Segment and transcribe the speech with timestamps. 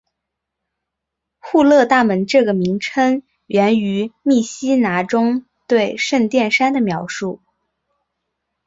[1.39, 7.39] 户勒大门这个名称源自于密西拿中对圣殿山的描述。